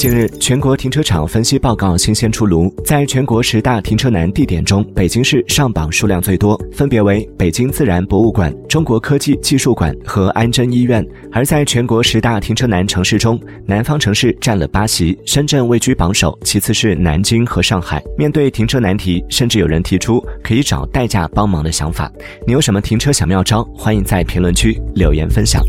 [0.00, 18.02] 近日全国停车场分析报告新鲜出炉在全国十大停车难地点中北京市上榜数量最多分别为北京自然博物馆中国科技技术馆和安贞医院而在全国十大停车难城市中南方城市占了八席深圳位居榜首其次是南京和上海。
[18.16, 22.10] 面对停车难题甚至有人提出可以找代驾帮忙的想法。
[22.46, 23.62] 你有什么停车小妙招？
[23.76, 25.62] 欢迎在评论区留言分享。